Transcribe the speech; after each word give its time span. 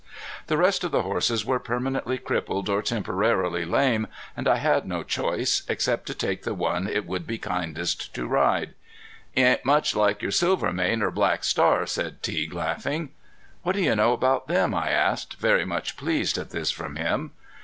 The 0.47 0.57
rest 0.57 0.83
of 0.83 0.89
the 0.91 1.03
horses 1.03 1.45
were 1.45 1.59
permanently 1.59 2.17
crippled 2.17 2.69
or 2.69 2.81
temporarily 2.81 3.65
lame, 3.65 4.07
and 4.35 4.47
I 4.47 4.55
had 4.55 4.87
no 4.87 5.03
choice, 5.03 5.61
except 5.69 6.07
to 6.07 6.15
take 6.15 6.41
the 6.41 6.55
one 6.55 6.87
it 6.87 7.05
would 7.05 7.27
be 7.27 7.37
kindest 7.37 8.11
to 8.15 8.25
ride. 8.25 8.73
"He 9.31 9.43
ain't 9.43 9.63
much 9.63 9.95
like 9.95 10.23
your 10.23 10.31
Silvermane 10.31 11.03
or 11.03 11.11
Black 11.11 11.43
Star," 11.43 11.85
said 11.85 12.23
Teague, 12.23 12.51
laughing. 12.53 13.09
"What 13.61 13.75
do 13.75 13.83
you 13.83 13.95
know 13.95 14.11
about 14.13 14.47
them?" 14.47 14.73
I 14.73 14.89
asked, 14.89 15.35
very 15.39 15.65
much 15.65 15.97
pleased 15.97 16.39
at 16.39 16.49
this 16.49 16.71
from 16.71 16.95
him. 16.95 17.33